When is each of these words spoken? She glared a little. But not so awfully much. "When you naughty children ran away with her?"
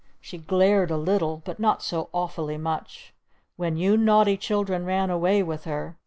She 0.19 0.39
glared 0.39 0.89
a 0.89 0.97
little. 0.97 1.43
But 1.45 1.59
not 1.59 1.83
so 1.83 2.09
awfully 2.11 2.57
much. 2.57 3.13
"When 3.55 3.77
you 3.77 3.95
naughty 3.97 4.35
children 4.35 4.83
ran 4.83 5.11
away 5.11 5.43
with 5.43 5.65
her?" 5.65 5.95